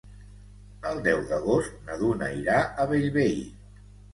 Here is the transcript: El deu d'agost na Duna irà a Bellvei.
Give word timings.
El 0.91 1.01
deu 1.07 1.21
d'agost 1.33 1.77
na 1.91 1.99
Duna 2.01 2.33
irà 2.41 2.59
a 2.65 2.89
Bellvei. 2.95 3.39